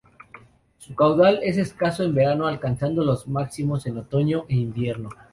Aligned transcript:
Su 0.79 0.95
caudal 0.95 1.41
es 1.43 1.57
escaso 1.59 2.01
en 2.03 2.15
verano, 2.15 2.47
alcanzando 2.47 3.03
los 3.03 3.27
máximos 3.27 3.85
en 3.85 3.99
otoño 3.99 4.45
e 4.49 4.55
invierno. 4.55 5.09